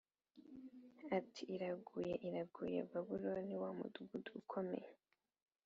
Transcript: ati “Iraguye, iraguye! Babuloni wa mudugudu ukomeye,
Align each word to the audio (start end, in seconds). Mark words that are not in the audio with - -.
ati 1.17 1.41
“Iraguye, 1.55 2.13
iraguye! 2.27 2.79
Babuloni 2.91 3.55
wa 3.61 3.69
mudugudu 3.77 4.29
ukomeye, 4.41 4.89